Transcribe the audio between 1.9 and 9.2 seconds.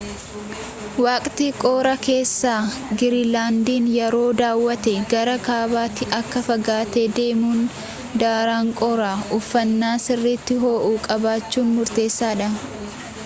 keessa giriinlaandiin yoo daawatte gara kaabaatti akka fagaattee deemtuun daran qorra